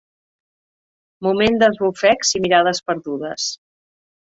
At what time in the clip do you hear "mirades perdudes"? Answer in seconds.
2.47-3.49